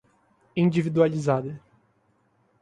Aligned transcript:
individualizada 0.55 1.61